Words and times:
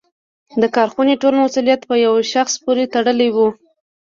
د 0.61 0.63
کارخونې 0.75 1.13
ټول 1.21 1.33
مسوولیت 1.41 1.81
په 1.89 1.95
یوه 2.05 2.21
شخص 2.33 2.53
پورې 2.63 2.91
تړلی 2.95 3.29
و. 3.35 3.37